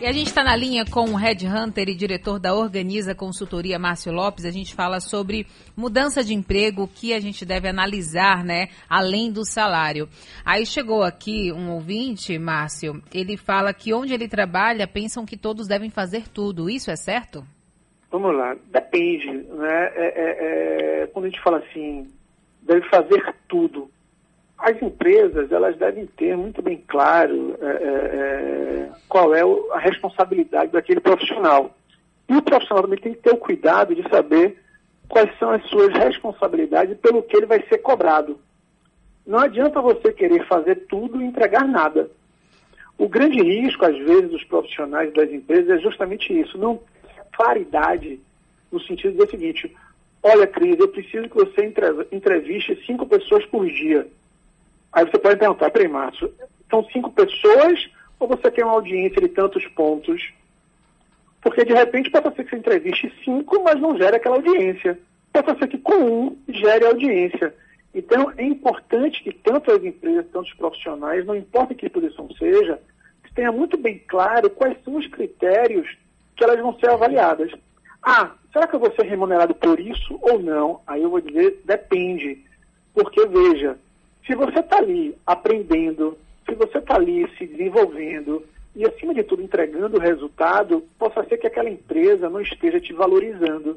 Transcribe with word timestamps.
E 0.00 0.06
a 0.06 0.12
gente 0.12 0.28
está 0.28 0.42
na 0.42 0.56
linha 0.56 0.82
com 0.90 1.10
o 1.10 1.14
Red 1.14 1.46
Hunter 1.46 1.90
e 1.90 1.94
diretor 1.94 2.40
da 2.40 2.54
Organiza 2.54 3.14
Consultoria, 3.14 3.78
Márcio 3.78 4.10
Lopes. 4.10 4.46
A 4.46 4.50
gente 4.50 4.74
fala 4.74 4.98
sobre 4.98 5.46
mudança 5.76 6.24
de 6.24 6.32
emprego, 6.32 6.88
que 6.88 7.12
a 7.12 7.20
gente 7.20 7.44
deve 7.44 7.68
analisar, 7.68 8.42
né, 8.42 8.68
além 8.88 9.30
do 9.30 9.44
salário. 9.44 10.08
Aí 10.42 10.64
chegou 10.64 11.02
aqui 11.02 11.52
um 11.52 11.70
ouvinte, 11.72 12.38
Márcio, 12.38 13.02
ele 13.12 13.36
fala 13.36 13.74
que 13.74 13.92
onde 13.92 14.14
ele 14.14 14.26
trabalha 14.26 14.88
pensam 14.88 15.26
que 15.26 15.36
todos 15.36 15.68
devem 15.68 15.90
fazer 15.90 16.28
tudo. 16.28 16.70
Isso 16.70 16.90
é 16.90 16.96
certo? 16.96 17.44
Vamos 18.10 18.34
lá, 18.34 18.56
depende. 18.72 19.30
Né? 19.30 19.90
É, 19.94 20.06
é, 20.06 21.02
é, 21.02 21.06
quando 21.08 21.26
a 21.26 21.28
gente 21.28 21.42
fala 21.42 21.58
assim, 21.58 22.08
deve 22.62 22.88
fazer 22.88 23.22
tudo 23.46 23.90
as 24.60 24.80
empresas 24.82 25.50
elas 25.50 25.76
devem 25.76 26.06
ter 26.06 26.36
muito 26.36 26.60
bem 26.60 26.82
claro 26.86 27.56
é, 27.60 27.66
é, 27.66 27.70
é 27.70 28.90
qual 29.08 29.34
é 29.34 29.42
a 29.72 29.78
responsabilidade 29.78 30.72
daquele 30.72 31.00
profissional. 31.00 31.74
E 32.28 32.36
o 32.36 32.42
profissional 32.42 32.84
também 32.84 32.98
tem 32.98 33.14
que 33.14 33.22
ter 33.22 33.32
o 33.32 33.38
cuidado 33.38 33.94
de 33.94 34.08
saber 34.08 34.58
quais 35.08 35.36
são 35.38 35.50
as 35.50 35.64
suas 35.68 35.92
responsabilidades 35.94 36.96
pelo 36.98 37.22
que 37.22 37.36
ele 37.36 37.46
vai 37.46 37.62
ser 37.68 37.78
cobrado. 37.78 38.38
Não 39.26 39.38
adianta 39.38 39.80
você 39.80 40.12
querer 40.12 40.46
fazer 40.46 40.86
tudo 40.88 41.20
e 41.20 41.24
entregar 41.24 41.66
nada. 41.66 42.10
O 42.98 43.08
grande 43.08 43.40
risco, 43.42 43.84
às 43.84 43.96
vezes, 43.96 44.30
dos 44.30 44.44
profissionais 44.44 45.12
das 45.14 45.30
empresas 45.30 45.70
é 45.70 45.78
justamente 45.78 46.38
isso, 46.38 46.58
não 46.58 46.80
claridade 47.32 48.20
no 48.70 48.78
sentido 48.80 49.16
do 49.16 49.30
seguinte, 49.30 49.74
olha, 50.22 50.46
Cris, 50.46 50.78
eu 50.78 50.88
preciso 50.88 51.28
que 51.28 51.36
você 51.36 51.72
entreviste 52.12 52.80
cinco 52.86 53.06
pessoas 53.06 53.44
por 53.46 53.66
dia. 53.66 54.06
Aí 54.92 55.04
você 55.04 55.18
pode 55.18 55.38
perguntar, 55.38 55.70
peraí, 55.70 55.88
Márcio, 55.88 56.32
são 56.68 56.84
cinco 56.90 57.10
pessoas 57.12 57.90
ou 58.18 58.28
você 58.28 58.50
quer 58.50 58.64
uma 58.64 58.74
audiência 58.74 59.20
de 59.20 59.28
tantos 59.28 59.66
pontos? 59.68 60.32
Porque 61.40 61.64
de 61.64 61.72
repente 61.72 62.10
pode 62.10 62.34
ser 62.34 62.44
que 62.44 62.50
você 62.50 62.56
entreviste 62.56 63.12
cinco, 63.24 63.62
mas 63.62 63.80
não 63.80 63.96
gere 63.96 64.16
aquela 64.16 64.36
audiência. 64.36 64.98
Pode 65.32 65.58
ser 65.58 65.68
que 65.68 65.78
com 65.78 65.94
um 65.94 66.38
gere 66.48 66.84
audiência. 66.84 67.54
Então 67.94 68.32
é 68.36 68.44
importante 68.44 69.22
que 69.22 69.32
tanto 69.32 69.70
as 69.70 69.82
empresas, 69.82 70.26
tanto 70.32 70.48
os 70.48 70.54
profissionais, 70.54 71.24
não 71.24 71.34
importa 71.34 71.74
que 71.74 71.88
posição 71.88 72.28
seja, 72.36 72.78
tenha 73.34 73.52
muito 73.52 73.76
bem 73.76 73.98
claro 74.06 74.50
quais 74.50 74.76
são 74.84 74.96
os 74.96 75.06
critérios 75.06 75.96
que 76.36 76.44
elas 76.44 76.60
vão 76.60 76.78
ser 76.78 76.90
avaliadas. 76.90 77.50
Ah, 78.02 78.32
será 78.52 78.66
que 78.66 78.74
eu 78.74 78.80
vou 78.80 78.92
ser 78.94 79.04
remunerado 79.04 79.54
por 79.54 79.78
isso 79.78 80.18
ou 80.20 80.38
não? 80.38 80.80
Aí 80.86 81.02
eu 81.02 81.10
vou 81.10 81.20
dizer, 81.20 81.60
depende. 81.64 82.44
Porque, 82.92 83.26
veja, 83.26 83.78
se 84.30 84.36
você 84.36 84.60
está 84.60 84.78
ali 84.78 85.16
aprendendo, 85.26 86.16
se 86.48 86.54
você 86.54 86.78
está 86.78 86.94
ali 86.94 87.28
se 87.36 87.46
desenvolvendo 87.46 88.46
e, 88.76 88.86
acima 88.86 89.12
de 89.12 89.24
tudo, 89.24 89.42
entregando 89.42 89.98
resultado, 89.98 90.84
possa 90.96 91.24
ser 91.24 91.36
que 91.38 91.48
aquela 91.48 91.68
empresa 91.68 92.30
não 92.30 92.40
esteja 92.40 92.78
te 92.80 92.92
valorizando. 92.92 93.76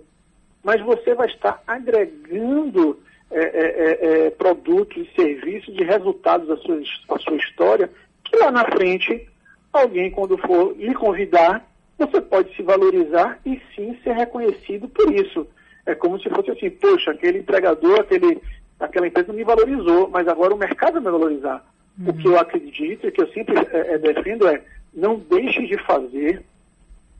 Mas 0.64 0.80
você 0.81 1.16
vai 1.16 1.28
estar 1.28 1.64
agregando 1.66 3.00
é, 3.31 3.40
é, 3.40 3.66
é, 3.66 4.26
é 4.28 4.30
produtos 4.30 4.96
e 4.96 5.16
serviços 5.16 5.74
de 5.74 5.84
resultados 5.84 6.48
da 6.48 6.58
sua, 6.58 6.80
da 7.09 7.18
sua 7.18 7.36
história, 7.38 7.90
que 8.24 8.38
lá 8.38 8.52
na 8.52 8.66
frente, 8.66 9.28
alguém, 9.74 10.12
quando 10.12 10.38
for 10.38 10.78
lhe 10.78 10.94
convidar, 10.94 11.68
você 11.98 12.22
pode 12.22 12.56
se 12.56 12.62
valorizar 12.62 13.40
e 13.44 13.59
sim 13.76 13.98
ser 14.04 14.14
reconhecido 14.14 14.88
por 14.88 15.12
isso. 15.12 15.48
É 15.84 15.96
como 15.96 16.20
se 16.20 16.30
fosse 16.30 16.52
assim, 16.52 16.70
poxa, 16.70 17.09
aquele 17.09 17.40
empregador, 17.40 18.02
aquele 18.02 18.40
aquela 18.79 19.07
empresa 19.07 19.31
me 19.33 19.43
valorizou, 19.43 20.09
mas 20.09 20.27
agora 20.27 20.53
o 20.53 20.57
mercado 20.57 21.02
vai 21.02 21.11
valorizar. 21.11 21.63
Uhum. 21.99 22.09
O 22.09 22.13
que 22.13 22.27
eu 22.27 22.39
acredito 22.39 23.07
e 23.07 23.11
que 23.11 23.21
eu 23.21 23.27
sempre 23.29 23.55
é, 23.57 23.93
é, 23.93 23.97
defendo 23.97 24.47
é 24.47 24.61
não 24.93 25.17
deixe 25.17 25.66
de 25.66 25.77
fazer 25.85 26.43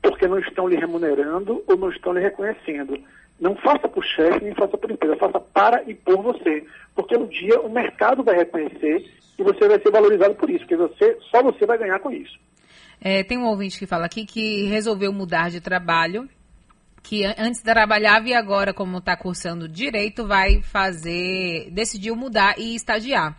porque 0.02 0.28
não 0.28 0.38
estão 0.38 0.68
lhe 0.68 0.76
remunerando 0.76 1.62
ou 1.66 1.76
não 1.76 1.90
estão 1.90 2.12
lhe 2.12 2.20
reconhecendo. 2.20 2.98
Não 3.40 3.56
faça 3.56 3.88
por 3.88 4.04
chefe, 4.04 4.44
nem 4.44 4.54
faça 4.54 4.76
por 4.76 4.90
empresa, 4.90 5.16
faça 5.16 5.40
para 5.40 5.82
e 5.86 5.94
por 5.94 6.22
você. 6.22 6.64
Porque 6.94 7.16
um 7.16 7.26
dia 7.26 7.60
o 7.60 7.70
mercado 7.70 8.22
vai 8.22 8.36
reconhecer 8.36 9.04
e 9.38 9.42
você 9.42 9.66
vai 9.66 9.80
ser 9.80 9.90
valorizado 9.90 10.34
por 10.34 10.48
isso, 10.48 10.60
porque 10.60 10.76
você, 10.76 11.18
só 11.30 11.42
você 11.42 11.66
vai 11.66 11.78
ganhar 11.78 11.98
com 11.98 12.12
isso. 12.12 12.38
É, 13.00 13.22
tem 13.24 13.38
um 13.38 13.46
ouvinte 13.46 13.78
que 13.78 13.86
fala 13.86 14.06
aqui 14.06 14.24
que 14.24 14.66
resolveu 14.66 15.12
mudar 15.12 15.50
de 15.50 15.60
trabalho 15.60 16.28
que 17.04 17.22
antes 17.38 17.60
trabalhava 17.60 18.26
e 18.26 18.34
agora, 18.34 18.72
como 18.72 18.96
está 18.96 19.14
cursando 19.14 19.68
direito, 19.68 20.26
vai 20.26 20.62
fazer, 20.62 21.70
decidiu 21.70 22.16
mudar 22.16 22.58
e 22.58 22.74
estagiar. 22.74 23.36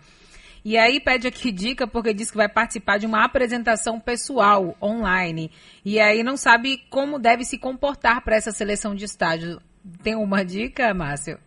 E 0.63 0.77
aí 0.77 0.99
pede 0.99 1.27
aqui 1.27 1.51
dica 1.51 1.87
porque 1.87 2.13
diz 2.13 2.29
que 2.29 2.37
vai 2.37 2.47
participar 2.47 2.99
de 2.99 3.07
uma 3.07 3.25
apresentação 3.25 3.99
pessoal 3.99 4.75
online. 4.81 5.51
E 5.83 5.99
aí 5.99 6.23
não 6.23 6.37
sabe 6.37 6.77
como 6.91 7.19
deve 7.19 7.43
se 7.43 7.57
comportar 7.57 8.23
para 8.23 8.35
essa 8.35 8.51
seleção 8.51 8.93
de 8.93 9.05
estágio. 9.05 9.59
Tem 10.03 10.15
uma 10.15 10.45
dica, 10.45 10.93
Márcio? 10.93 11.39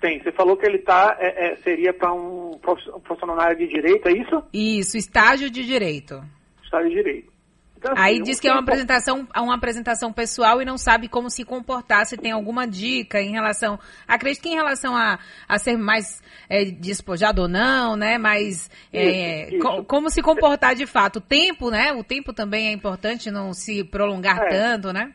Tem. 0.00 0.20
Você 0.20 0.32
falou 0.32 0.56
que 0.56 0.66
ele 0.66 0.78
tá, 0.78 1.16
é, 1.20 1.52
é, 1.52 1.56
seria 1.56 1.92
para 1.92 2.12
um 2.12 2.58
profissional 3.04 3.36
na 3.36 3.44
área 3.44 3.56
de 3.56 3.68
direito, 3.68 4.08
é 4.08 4.12
isso? 4.12 4.42
Isso, 4.52 4.96
estágio 4.96 5.48
de 5.48 5.64
direito. 5.64 6.22
Estágio 6.64 6.88
de 6.88 6.96
direito. 6.96 7.39
Então, 7.80 7.92
assim, 7.92 8.02
Aí 8.02 8.20
diz 8.20 8.38
que 8.38 8.46
é 8.46 8.52
uma 8.52 8.60
apresentação, 8.60 9.26
uma 9.34 9.54
apresentação 9.54 10.12
pessoal 10.12 10.60
e 10.60 10.66
não 10.66 10.76
sabe 10.76 11.08
como 11.08 11.30
se 11.30 11.46
comportar, 11.46 12.04
se 12.04 12.14
tem 12.18 12.30
alguma 12.30 12.66
dica 12.66 13.22
em 13.22 13.30
relação. 13.30 13.78
Acredito 14.06 14.42
que 14.42 14.50
em 14.50 14.54
relação 14.54 14.94
a, 14.94 15.18
a 15.48 15.58
ser 15.58 15.78
mais 15.78 16.22
é, 16.46 16.66
despojado 16.66 17.40
ou 17.40 17.48
não, 17.48 17.96
né? 17.96 18.18
Mas 18.18 18.70
é, 18.92 19.48
isso, 19.48 19.58
co 19.60 19.82
como 19.84 20.10
se 20.10 20.20
comportar 20.20 20.74
de 20.74 20.86
fato. 20.86 21.16
O 21.16 21.20
tempo, 21.22 21.70
né? 21.70 21.90
O 21.94 22.04
tempo 22.04 22.34
também 22.34 22.68
é 22.68 22.72
importante 22.72 23.30
não 23.30 23.54
se 23.54 23.82
prolongar 23.82 24.38
é. 24.42 24.48
tanto, 24.48 24.92
né? 24.92 25.14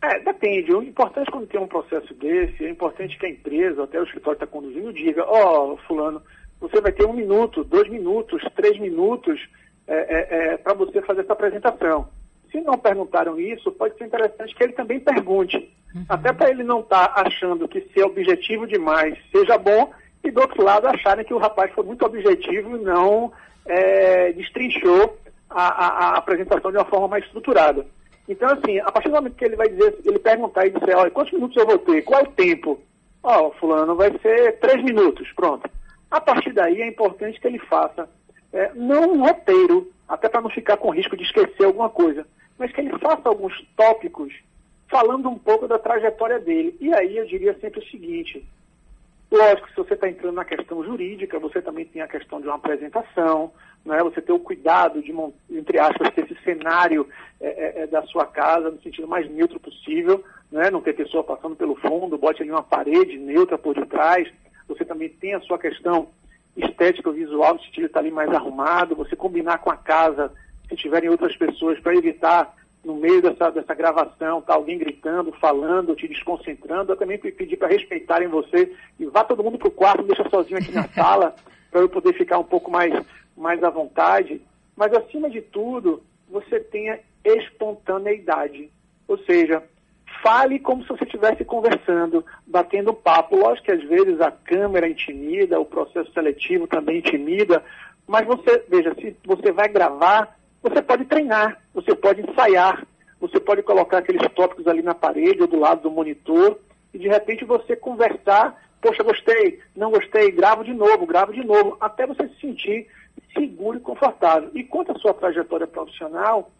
É, 0.00 0.20
depende. 0.20 0.72
O 0.72 0.82
importante 0.84 1.28
quando 1.28 1.48
tem 1.48 1.60
um 1.60 1.66
processo 1.66 2.14
desse, 2.14 2.64
é 2.64 2.70
importante 2.70 3.18
que 3.18 3.26
a 3.26 3.30
empresa, 3.30 3.82
até 3.82 3.98
o 3.98 4.04
escritório 4.04 4.36
está 4.36 4.46
conduzindo, 4.46 4.92
diga, 4.92 5.24
ó, 5.26 5.72
oh, 5.72 5.76
fulano, 5.88 6.22
você 6.60 6.80
vai 6.80 6.92
ter 6.92 7.04
um 7.04 7.12
minuto, 7.12 7.64
dois 7.64 7.90
minutos, 7.90 8.40
três 8.54 8.78
minutos 8.78 9.40
é, 9.94 9.96
é, 9.96 10.54
é 10.54 10.56
para 10.56 10.74
você 10.74 11.02
fazer 11.02 11.22
essa 11.22 11.32
apresentação. 11.32 12.08
Se 12.50 12.60
não 12.60 12.78
perguntaram 12.78 13.38
isso, 13.38 13.70
pode 13.72 13.96
ser 13.96 14.06
interessante 14.06 14.54
que 14.54 14.62
ele 14.62 14.72
também 14.72 14.98
pergunte. 14.98 15.56
Uhum. 15.94 16.04
Até 16.08 16.32
para 16.32 16.50
ele 16.50 16.62
não 16.62 16.80
estar 16.80 17.08
tá 17.08 17.22
achando 17.26 17.68
que 17.68 17.80
ser 17.92 18.02
objetivo 18.02 18.66
demais 18.66 19.16
seja 19.32 19.56
bom, 19.58 19.92
e 20.22 20.30
do 20.30 20.40
outro 20.40 20.62
lado 20.62 20.86
acharem 20.86 21.24
que 21.24 21.34
o 21.34 21.38
rapaz 21.38 21.72
foi 21.72 21.84
muito 21.84 22.04
objetivo 22.04 22.76
e 22.76 22.82
não 22.82 23.32
é, 23.66 24.32
destrinchou 24.32 25.18
a, 25.48 25.62
a, 25.62 25.86
a, 25.86 26.18
apresentação 26.18 26.70
de 26.70 26.76
uma 26.76 26.84
forma 26.84 27.08
mais 27.08 27.24
estruturada. 27.24 27.86
Então, 28.28 28.48
assim, 28.48 28.78
a 28.78 28.92
partir 28.92 29.08
do 29.08 29.14
momento 29.14 29.34
que 29.34 29.44
ele 29.44 29.56
vai 29.56 29.68
dizer, 29.68 29.98
ele 30.04 30.18
perguntar 30.18 30.66
e 30.66 30.70
dizer, 30.70 30.94
olha, 30.94 31.10
quantos 31.10 31.32
minutos 31.32 31.56
eu 31.56 31.66
vou 31.66 31.78
ter? 31.78 32.02
Qual 32.02 32.20
é 32.20 32.22
o 32.22 32.32
tempo? 32.32 32.80
Ó, 33.22 33.48
oh, 33.48 33.50
fulano, 33.52 33.96
vai 33.96 34.10
ser 34.18 34.58
três 34.60 34.82
minutos, 34.84 35.30
pronto. 35.34 35.68
A 36.10 36.20
partir 36.20 36.52
daí 36.52 36.80
é 36.80 36.88
importante 36.88 37.40
que 37.40 37.46
ele 37.46 37.58
faça 37.58 38.08
é, 38.52 38.72
não 38.74 39.12
um 39.12 39.26
roteiro, 39.26 39.92
até 40.08 40.28
para 40.28 40.40
não 40.40 40.50
ficar 40.50 40.76
com 40.76 40.90
risco 40.90 41.16
de 41.16 41.22
esquecer 41.22 41.64
alguma 41.64 41.88
coisa, 41.88 42.26
mas 42.58 42.72
que 42.72 42.80
ele 42.80 42.98
faça 42.98 43.28
alguns 43.28 43.54
tópicos 43.76 44.34
falando 44.88 45.28
um 45.28 45.38
pouco 45.38 45.68
da 45.68 45.78
trajetória 45.78 46.38
dele. 46.40 46.76
E 46.80 46.92
aí 46.92 47.16
eu 47.16 47.26
diria 47.26 47.56
sempre 47.60 47.80
o 47.80 47.90
seguinte: 47.90 48.44
lógico, 49.30 49.68
se 49.70 49.76
você 49.76 49.94
está 49.94 50.08
entrando 50.08 50.34
na 50.34 50.44
questão 50.44 50.84
jurídica, 50.84 51.38
você 51.38 51.62
também 51.62 51.84
tem 51.84 52.02
a 52.02 52.08
questão 52.08 52.40
de 52.40 52.48
uma 52.48 52.56
apresentação, 52.56 53.52
né? 53.84 54.02
você 54.02 54.20
ter 54.20 54.32
o 54.32 54.40
cuidado 54.40 55.00
de, 55.00 55.12
entre 55.50 55.78
aspas, 55.78 56.10
ter 56.10 56.24
esse 56.24 56.42
cenário 56.42 57.08
é, 57.40 57.46
é, 57.46 57.82
é, 57.82 57.86
da 57.86 58.02
sua 58.02 58.26
casa 58.26 58.70
no 58.70 58.82
sentido 58.82 59.06
mais 59.06 59.30
neutro 59.30 59.60
possível, 59.60 60.24
né? 60.50 60.70
não 60.70 60.82
ter 60.82 60.94
pessoa 60.94 61.22
passando 61.22 61.54
pelo 61.54 61.76
fundo, 61.76 62.18
bote 62.18 62.42
ali 62.42 62.50
uma 62.50 62.62
parede 62.62 63.16
neutra 63.16 63.56
por 63.56 63.74
detrás. 63.74 64.28
Você 64.68 64.84
também 64.84 65.08
tem 65.08 65.34
a 65.34 65.40
sua 65.40 65.58
questão 65.58 66.08
estética 66.56 67.10
visual, 67.10 67.58
sentido 67.58 67.82
de 67.82 67.86
estar 67.86 68.00
ali 68.00 68.10
mais 68.10 68.30
arrumado, 68.30 68.96
você 68.96 69.14
combinar 69.14 69.58
com 69.58 69.70
a 69.70 69.76
casa, 69.76 70.32
se 70.68 70.76
tiverem 70.76 71.08
outras 71.08 71.36
pessoas, 71.36 71.78
para 71.80 71.94
evitar, 71.94 72.54
no 72.84 72.94
meio 72.94 73.20
dessa, 73.20 73.50
dessa 73.50 73.74
gravação, 73.74 74.40
tá 74.40 74.54
alguém 74.54 74.78
gritando, 74.78 75.32
falando, 75.32 75.94
te 75.94 76.08
desconcentrando. 76.08 76.92
Eu 76.92 76.96
também 76.96 77.18
pedir 77.18 77.56
para 77.56 77.68
respeitarem 77.68 78.28
você 78.28 78.74
e 78.98 79.04
vá 79.06 79.22
todo 79.22 79.44
mundo 79.44 79.58
para 79.58 79.68
o 79.68 79.72
quarto, 79.72 80.02
deixa 80.04 80.28
sozinho 80.28 80.58
aqui 80.58 80.72
na 80.72 80.88
sala, 80.94 81.34
para 81.70 81.80
eu 81.80 81.88
poder 81.88 82.14
ficar 82.14 82.38
um 82.38 82.44
pouco 82.44 82.70
mais, 82.70 82.92
mais 83.36 83.62
à 83.62 83.70
vontade. 83.70 84.40
Mas, 84.76 84.92
acima 84.94 85.28
de 85.28 85.42
tudo, 85.42 86.02
você 86.30 86.58
tenha 86.58 86.98
espontaneidade. 87.24 88.70
Ou 89.06 89.18
seja, 89.18 89.62
fale 90.22 90.58
como 90.58 90.82
se 90.82 90.88
você 90.88 91.04
estivesse 91.04 91.44
conversando, 91.44 92.24
batendo 92.46 92.94
papo. 92.94 93.36
Lógico 93.36 93.66
que 93.66 93.72
às 93.72 93.82
vezes 93.84 94.20
a 94.20 94.30
câmera 94.30 94.88
intimida, 94.88 95.60
o 95.60 95.64
processo 95.64 96.12
seletivo 96.12 96.66
também 96.66 96.98
intimida, 96.98 97.62
mas 98.06 98.26
você, 98.26 98.64
veja, 98.68 98.94
se 98.94 99.16
você 99.24 99.52
vai 99.52 99.68
gravar, 99.68 100.36
você 100.62 100.82
pode 100.82 101.04
treinar, 101.04 101.60
você 101.72 101.94
pode 101.94 102.20
ensaiar, 102.20 102.86
você 103.20 103.38
pode 103.38 103.62
colocar 103.62 103.98
aqueles 103.98 104.26
tópicos 104.32 104.66
ali 104.66 104.82
na 104.82 104.94
parede 104.94 105.42
ou 105.42 105.48
do 105.48 105.58
lado 105.58 105.82
do 105.82 105.90
monitor 105.90 106.58
e 106.92 106.98
de 106.98 107.08
repente 107.08 107.44
você 107.44 107.76
conversar, 107.76 108.60
poxa, 108.80 109.02
gostei, 109.02 109.60
não 109.76 109.90
gostei, 109.90 110.30
gravo 110.30 110.64
de 110.64 110.72
novo, 110.72 111.06
gravo 111.06 111.32
de 111.32 111.44
novo, 111.44 111.76
até 111.80 112.06
você 112.06 112.28
se 112.28 112.40
sentir 112.40 112.88
seguro 113.32 113.78
e 113.78 113.80
confortável. 113.80 114.50
E 114.54 114.64
quanto 114.64 114.92
à 114.92 114.94
sua 114.96 115.14
trajetória 115.14 115.66
profissional, 115.66 116.50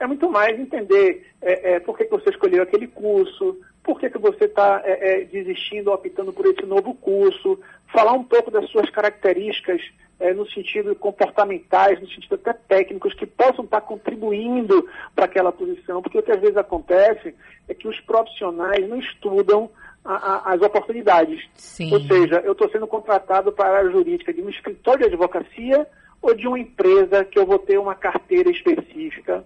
É 0.00 0.06
muito 0.06 0.30
mais 0.30 0.58
entender 0.58 1.26
é, 1.42 1.72
é, 1.72 1.80
por 1.80 1.96
que, 1.96 2.04
que 2.04 2.10
você 2.10 2.30
escolheu 2.30 2.62
aquele 2.62 2.86
curso, 2.86 3.58
por 3.82 3.98
que, 3.98 4.10
que 4.10 4.18
você 4.18 4.44
está 4.44 4.82
é, 4.84 5.22
é, 5.22 5.24
desistindo 5.24 5.88
ou 5.88 5.94
optando 5.94 6.32
por 6.32 6.46
esse 6.46 6.64
novo 6.66 6.94
curso, 6.94 7.58
falar 7.92 8.12
um 8.12 8.22
pouco 8.22 8.50
das 8.50 8.68
suas 8.70 8.88
características 8.90 9.80
é, 10.20 10.32
no 10.34 10.48
sentido 10.50 10.94
comportamentais, 10.94 12.00
no 12.00 12.08
sentido 12.08 12.34
até 12.34 12.52
técnicos, 12.52 13.14
que 13.14 13.26
possam 13.26 13.64
estar 13.64 13.80
contribuindo 13.80 14.88
para 15.14 15.24
aquela 15.24 15.52
posição, 15.52 16.02
porque 16.02 16.18
o 16.18 16.22
que 16.22 16.32
às 16.32 16.40
vezes 16.40 16.56
acontece 16.56 17.34
é 17.68 17.74
que 17.74 17.88
os 17.88 17.98
profissionais 18.00 18.88
não 18.88 18.98
estudam 18.98 19.70
a, 20.04 20.14
a, 20.14 20.54
as 20.54 20.60
oportunidades. 20.62 21.44
Sim. 21.54 21.92
Ou 21.92 22.00
seja, 22.00 22.42
eu 22.44 22.52
estou 22.52 22.68
sendo 22.70 22.86
contratado 22.86 23.52
para 23.52 23.68
a 23.68 23.78
área 23.78 23.90
jurídica 23.90 24.32
de 24.32 24.42
um 24.42 24.48
escritório 24.48 25.00
de 25.00 25.06
advocacia 25.06 25.86
ou 26.20 26.34
de 26.34 26.46
uma 26.46 26.58
empresa 26.58 27.24
que 27.24 27.38
eu 27.38 27.46
vou 27.46 27.58
ter 27.58 27.78
uma 27.78 27.94
carteira 27.94 28.50
específica. 28.50 29.44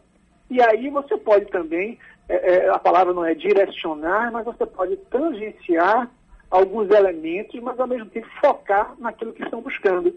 E 0.52 0.60
aí 0.60 0.90
você 0.90 1.16
pode 1.16 1.46
também, 1.46 1.98
é, 2.28 2.34
é, 2.34 2.68
a 2.68 2.78
palavra 2.78 3.14
não 3.14 3.24
é 3.24 3.34
direcionar, 3.34 4.30
mas 4.30 4.44
você 4.44 4.66
pode 4.66 4.98
tangenciar 5.10 6.10
alguns 6.50 6.90
elementos, 6.90 7.58
mas 7.62 7.80
ao 7.80 7.86
mesmo 7.86 8.10
tempo 8.10 8.28
focar 8.38 8.94
naquilo 8.98 9.32
que 9.32 9.42
estão 9.42 9.62
buscando. 9.62 10.14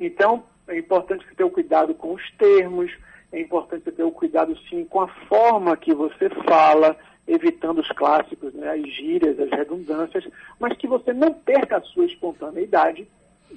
Então, 0.00 0.44
é 0.68 0.78
importante 0.78 1.26
você 1.26 1.34
ter 1.34 1.44
o 1.44 1.50
cuidado 1.50 1.94
com 1.94 2.14
os 2.14 2.30
termos, 2.38 2.90
é 3.30 3.38
importante 3.38 3.84
você 3.84 3.92
ter 3.92 4.04
o 4.04 4.10
cuidado, 4.10 4.56
sim, 4.70 4.86
com 4.86 5.02
a 5.02 5.08
forma 5.28 5.76
que 5.76 5.92
você 5.92 6.30
fala, 6.48 6.96
evitando 7.28 7.82
os 7.82 7.88
clássicos, 7.88 8.54
né, 8.54 8.70
as 8.70 8.90
gírias, 8.90 9.38
as 9.38 9.50
redundâncias, 9.50 10.26
mas 10.58 10.74
que 10.78 10.88
você 10.88 11.12
não 11.12 11.34
perca 11.34 11.76
a 11.76 11.82
sua 11.82 12.06
espontaneidade, 12.06 13.06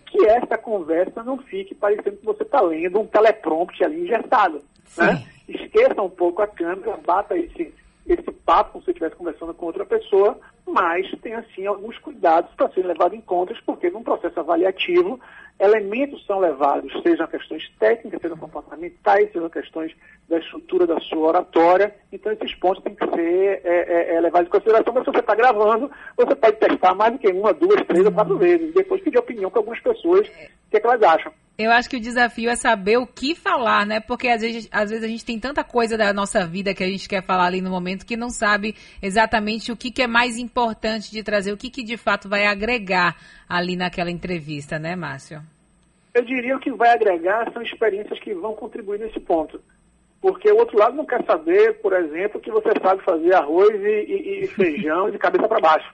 que 0.10 0.26
essa 0.26 0.58
conversa 0.58 1.24
não 1.24 1.38
fique 1.38 1.76
parecendo 1.76 2.18
que 2.18 2.26
você 2.26 2.44
está 2.44 2.62
lendo 2.62 3.00
um 3.00 3.06
teleprompter 3.06 3.88
ali 3.88 4.04
engessado. 4.04 4.62
Né? 4.98 5.26
Esqueça 5.48 6.02
um 6.02 6.10
pouco 6.10 6.42
a 6.42 6.48
câmera, 6.48 6.98
bata 7.06 7.38
esse, 7.38 7.74
esse 8.06 8.32
papo 8.46 8.74
como 8.74 8.84
se 8.86 8.92
estivesse 8.92 9.16
conversando 9.16 9.54
com 9.54 9.66
outra 9.66 9.86
pessoa, 9.86 10.38
mas 10.66 11.10
tenha, 11.22 11.40
assim, 11.40 11.66
alguns 11.66 11.98
cuidados 12.00 12.54
para 12.56 12.70
serem 12.70 12.90
levados 12.90 13.18
em 13.18 13.22
conta, 13.22 13.54
porque 13.66 13.90
num 13.90 14.04
processo 14.04 14.40
avaliativo 14.40 15.20
elementos 15.60 16.24
são 16.26 16.40
levados, 16.40 16.92
sejam 17.02 17.26
questões 17.28 17.68
técnicas, 17.80 18.22
sejam 18.22 18.38
comportamentais, 18.38 19.32
sejam 19.32 19.50
questões 19.50 19.96
da 20.30 20.38
estrutura 20.38 20.86
da 20.86 21.00
sua 21.00 21.30
oratória. 21.30 21.96
Então, 22.12 22.32
esses 22.32 22.54
pontos 22.56 22.84
têm 22.84 22.94
que 22.94 23.08
ser 23.08 23.62
é, 23.64 24.14
é, 24.14 24.16
é 24.16 24.22
levados 24.22 24.48
em 24.48 24.52
consideração. 24.52 24.94
Mas 24.94 25.04
se 25.04 25.12
você 25.12 25.20
está 25.20 25.36
gravando, 25.36 25.90
você 26.16 26.36
pode 26.36 26.58
testar 26.58 26.94
mais 26.94 27.14
do 27.14 27.20
que 27.20 27.28
uma, 27.30 27.54
duas, 27.54 27.82
três 27.86 28.06
ou 28.06 28.12
quatro 28.12 28.38
vezes. 28.38 28.74
Depois 28.74 29.02
pedir 29.02 29.18
opinião 29.18 29.50
para 29.50 29.60
algumas 29.60 29.80
pessoas, 29.80 30.28
o 30.28 30.70
que, 30.70 30.78
é 30.78 30.80
que 30.80 30.88
elas 30.88 31.02
acham. 31.02 31.32
Eu 31.58 31.72
acho 31.72 31.90
que 31.90 31.98
o 31.98 32.00
desafio 32.00 32.52
é 32.52 32.56
saber 32.56 32.98
o 32.98 33.08
que 33.08 33.34
falar, 33.34 33.84
né? 33.84 34.00
Porque 34.00 34.28
às 34.28 34.42
vezes, 34.42 34.70
às 34.72 34.92
vezes 34.92 35.04
a 35.04 35.08
gente 35.08 35.26
tem 35.26 35.40
tanta 35.40 35.64
coisa 35.64 35.98
da 35.98 36.14
nossa 36.14 36.46
vida 36.46 36.72
que 36.72 36.84
a 36.84 36.88
gente 36.88 37.10
quer 37.10 37.24
falar 37.24 37.46
ali 37.46 37.62
no 37.62 37.72
momento 37.72 38.06
que 38.06 38.16
não 38.16 38.30
sabe 38.30 38.76
exatamente 39.02 39.72
o 39.72 39.76
que, 39.76 39.90
que 39.90 40.04
é 40.04 40.08
mais 40.08 40.38
importante 40.38 41.10
de 41.10 41.24
trazer, 41.24 41.52
o 41.52 41.58
que, 41.58 41.72
que 41.72 41.82
de 41.82 41.98
fato 41.98 42.30
vai 42.30 42.46
agregar 42.46 43.16
ali 43.50 43.76
naquela 43.76 44.12
entrevista, 44.12 44.78
né, 44.78 44.96
Márcio? 44.96 45.42
Eu 46.14 46.24
diria 46.24 46.60
que 46.60 46.70
o 46.70 46.74
que 46.74 46.78
vai 46.78 46.92
agregar 46.92 47.52
são 47.52 47.64
experiências 47.64 48.20
que 48.20 48.36
vão 48.36 48.54
contribuir 48.54 49.00
nesse 49.00 49.20
ponto. 49.20 49.60
Porque 50.22 50.52
o 50.52 50.58
outro 50.58 50.78
lado 50.78 50.96
não 50.96 51.06
quer 51.06 51.24
saber, 51.26 51.80
por 51.82 51.94
exemplo, 51.94 52.40
que 52.40 52.52
você 52.52 52.70
sabe 52.80 53.04
fazer 53.04 53.34
arroz 53.34 53.74
e, 53.82 53.88
e, 53.88 54.44
e 54.44 54.48
feijão 54.48 55.10
de 55.10 55.18
cabeça 55.18 55.48
para 55.48 55.60
baixo. 55.60 55.92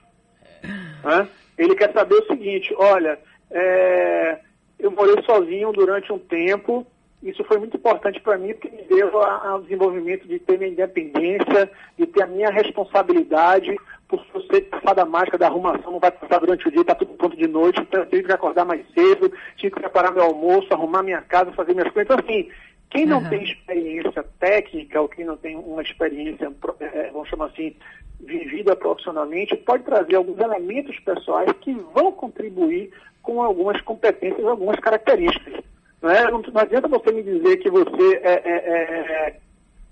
Né? 1.04 1.28
Ele 1.58 1.74
quer 1.74 1.92
saber 1.92 2.14
o 2.14 2.26
seguinte, 2.26 2.74
olha, 2.78 3.18
é, 3.50 4.38
eu 4.78 4.90
morei 4.90 5.22
sozinho 5.24 5.72
durante 5.72 6.12
um 6.12 6.18
tempo. 6.18 6.86
Isso 7.22 7.42
foi 7.44 7.58
muito 7.58 7.76
importante 7.76 8.20
para 8.20 8.36
mim, 8.36 8.52
porque 8.52 8.68
me 8.68 8.82
deu 8.82 9.18
ao 9.18 9.62
desenvolvimento 9.62 10.28
de 10.28 10.38
ter 10.38 10.58
minha 10.58 10.70
independência, 10.70 11.70
de 11.98 12.06
ter 12.06 12.22
a 12.22 12.26
minha 12.26 12.50
responsabilidade, 12.50 13.74
por 14.06 14.42
ser 14.50 14.68
fada 14.82 15.04
mágica 15.06 15.38
da 15.38 15.46
arrumação, 15.46 15.92
não 15.92 15.98
vai 15.98 16.10
passar 16.10 16.38
durante 16.40 16.68
o 16.68 16.70
dia, 16.70 16.82
está 16.82 16.94
tudo 16.94 17.14
pronto 17.14 17.36
de 17.36 17.48
noite, 17.48 17.80
então 17.80 18.00
eu 18.00 18.06
tive 18.06 18.24
que 18.24 18.32
acordar 18.32 18.66
mais 18.66 18.84
cedo, 18.92 19.32
tive 19.56 19.74
que 19.74 19.80
preparar 19.80 20.12
meu 20.12 20.24
almoço, 20.24 20.68
arrumar 20.70 21.02
minha 21.02 21.22
casa, 21.22 21.50
fazer 21.52 21.72
minhas 21.72 21.90
coisas. 21.92 22.04
Então, 22.04 22.22
assim, 22.22 22.50
quem 22.94 23.06
não 23.06 23.18
uhum. 23.18 23.28
tem 23.28 23.42
experiência 23.42 24.24
técnica, 24.38 25.00
ou 25.00 25.08
quem 25.08 25.24
não 25.24 25.36
tem 25.36 25.56
uma 25.56 25.82
experiência, 25.82 26.50
é, 26.78 27.10
vamos 27.10 27.28
chamar 27.28 27.46
assim, 27.46 27.74
vivida 28.20 28.76
profissionalmente, 28.76 29.56
pode 29.56 29.82
trazer 29.82 30.14
alguns 30.14 30.38
elementos 30.38 30.96
pessoais 31.00 31.50
que 31.60 31.74
vão 31.92 32.12
contribuir 32.12 32.92
com 33.20 33.42
algumas 33.42 33.80
competências, 33.80 34.46
algumas 34.46 34.78
características. 34.78 35.54
Não, 36.00 36.08
é? 36.08 36.30
não, 36.30 36.40
não 36.40 36.60
adianta 36.60 36.86
você 36.86 37.10
me 37.10 37.24
dizer 37.24 37.56
que 37.56 37.68
você 37.68 38.20
é, 38.22 38.42
é, 38.44 39.28
é, 39.28 39.36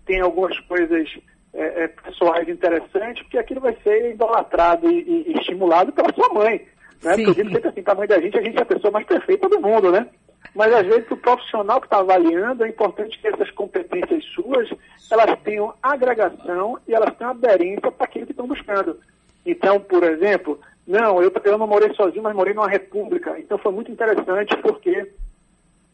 tem 0.07 0.21
algumas 0.21 0.57
coisas 0.61 1.09
é, 1.53 1.89
pessoais 1.89 2.49
interessantes, 2.49 3.25
porque 3.25 3.39
aquilo 3.39 3.63
vai 3.63 3.77
ser 3.83 4.13
idolatrado 4.13 4.89
e, 4.89 5.01
e, 5.01 5.33
e 5.33 5.39
estimulado 5.41 5.93
pela 5.93 6.13
sua 6.15 6.33
mãe. 6.33 6.65
Né? 7.03 7.17
Porque 7.17 7.31
eu 7.31 7.35
digo 7.35 7.51
sempre 7.51 7.69
assim, 7.69 7.83
tamanho 7.83 8.09
da 8.09 8.21
gente, 8.21 8.39
a 8.39 8.43
gente 8.43 8.59
é 8.59 8.63
a 8.63 8.67
pessoa 8.67 8.93
mais 8.93 9.07
perfeita 9.07 9.49
do 9.49 9.61
mundo, 9.61 9.91
né? 9.91 10.07
Mas 10.55 10.73
às 10.73 10.87
vezes 10.87 11.11
o 11.11 11.17
profissional 11.17 11.81
que 11.81 11.87
está 11.87 11.99
avaliando, 11.99 12.65
é 12.65 12.69
importante 12.69 13.19
que 13.19 13.27
essas 13.27 13.51
competências 13.53 14.25
suas, 14.35 14.69
elas 15.11 15.39
tenham 15.43 15.75
agregação 15.83 16.79
e 16.87 16.95
elas 16.95 17.15
tenham 17.17 17.31
aderência 17.31 17.91
para 17.91 18.05
aquilo 18.05 18.27
que 18.27 18.33
estão 18.33 18.47
buscando. 18.47 18.99
Então, 19.47 19.81
por 19.81 20.03
exemplo, 20.03 20.61
não, 20.87 21.23
eu, 21.23 21.33
eu 21.45 21.59
não 21.59 21.67
morei 21.67 21.93
sozinho, 21.95 22.23
mas 22.23 22.35
morei 22.35 22.55
numa 22.55 22.69
república. 22.69 23.39
Então 23.39 23.57
foi 23.59 23.73
muito 23.73 23.91
interessante 23.91 24.57
porque 24.59 25.11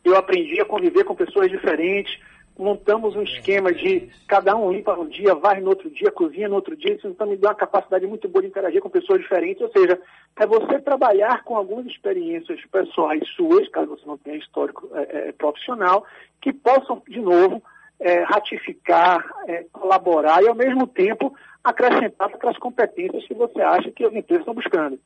eu 0.05 0.17
aprendi 0.17 0.61
a 0.61 0.65
conviver 0.65 1.05
com 1.05 1.15
pessoas 1.15 1.51
diferentes, 1.51 2.19
montamos 2.59 3.15
um 3.15 3.23
esquema 3.23 3.73
de 3.73 4.11
cada 4.27 4.57
um 4.57 4.73
limpa 4.73 4.99
um 4.99 5.07
dia, 5.07 5.35
vai 5.35 5.61
no 5.61 5.69
outro 5.69 5.89
dia, 5.89 6.11
cozinha 6.11 6.49
no 6.49 6.57
outro 6.57 6.77
dia, 6.77 6.95
isso 6.95 7.07
então 7.07 7.27
me 7.27 7.37
dá 7.37 7.51
uma 7.51 7.55
capacidade 7.55 8.07
muito 8.07 8.29
boa 8.29 8.43
de 8.43 8.49
interagir 8.49 8.83
com 8.83 8.91
pessoas 8.91 9.21
diferentes, 9.21 9.63
ou 9.63 9.71
seja, 9.71 9.99
é 10.37 10.47
você 10.47 10.81
trabalhar 10.81 11.45
com 11.45 11.57
algumas 11.57 11.87
experiências 11.87 12.61
pessoais 12.67 13.27
suas, 13.37 13.69
caso 13.69 13.91
você 13.91 14.05
não 14.05 14.19
tenha 14.19 14.37
histórico 14.37 14.91
é, 14.95 15.29
é, 15.29 15.33
profissional, 15.33 16.05
que 16.43 16.53
possam, 16.53 17.01
de 17.07 17.21
novo, 17.21 17.63
é, 18.01 18.23
ratificar, 18.23 19.25
é, 19.47 19.65
colaborar 19.73 20.43
e, 20.43 20.49
ao 20.49 20.55
mesmo 20.55 20.87
tempo, 20.87 21.35
acrescentar 21.63 22.29
aquelas 22.29 22.59
competências 22.59 23.25
que 23.25 23.35
você 23.35 23.61
acha 23.61 23.91
que 23.93 24.05
as 24.05 24.13
empresas 24.13 24.43
estão 24.43 24.55
buscando. 24.55 24.99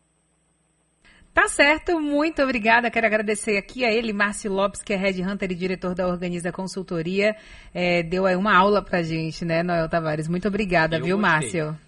Tá 1.34 1.48
certo, 1.48 1.98
muito 1.98 2.42
obrigada. 2.42 2.90
Quero 2.90 3.06
agradecer 3.06 3.56
aqui 3.56 3.84
a 3.84 3.90
ele, 3.90 4.12
Márcio 4.12 4.52
Lopes, 4.52 4.82
que 4.82 4.92
é 4.92 4.96
Red 4.96 5.22
Hunter 5.22 5.50
e 5.50 5.54
diretor 5.54 5.94
da 5.94 6.06
Organiza 6.06 6.52
Consultoria. 6.52 7.34
É, 7.74 8.02
deu 8.02 8.26
aí 8.26 8.36
uma 8.36 8.54
aula 8.54 8.82
pra 8.82 9.02
gente, 9.02 9.42
né, 9.44 9.62
Noel 9.62 9.88
Tavares? 9.88 10.28
Muito 10.28 10.46
obrigada, 10.46 10.98
Eu 10.98 11.04
viu, 11.04 11.16
gostei. 11.16 11.32
Márcio? 11.32 11.78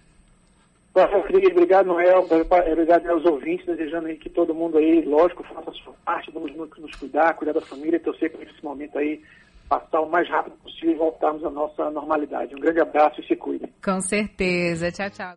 Obrigado, 0.95 1.87
Noel. 1.87 2.25
Obrigado 2.71 3.07
aos 3.07 3.25
ouvintes, 3.25 3.65
desejando 3.65 4.07
aí 4.07 4.15
que 4.15 4.29
todo 4.29 4.55
mundo 4.55 4.77
aí, 4.77 5.01
lógico, 5.03 5.43
faça 5.43 5.69
a 5.69 5.73
sua 5.73 5.93
parte, 6.05 6.31
vamos 6.31 6.55
nos 6.55 6.95
cuidar, 6.95 7.33
cuidar 7.33 7.53
da 7.53 7.61
família, 7.61 7.99
torcer 7.99 8.31
para 8.31 8.43
esse 8.43 8.63
momento 8.63 8.97
aí 8.97 9.21
passar 9.69 9.99
o 10.01 10.09
mais 10.09 10.27
rápido 10.29 10.55
possível 10.63 10.91
e 10.91 10.97
voltarmos 10.97 11.43
à 11.43 11.49
nossa 11.49 11.89
normalidade. 11.91 12.55
Um 12.55 12.59
grande 12.59 12.79
abraço 12.79 13.19
e 13.19 13.27
se 13.27 13.35
cuide. 13.35 13.67
Com 13.83 13.99
certeza. 14.01 14.91
Tchau, 14.91 15.09
tchau. 15.09 15.33